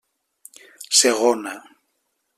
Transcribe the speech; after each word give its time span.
Segona. 1.01 1.55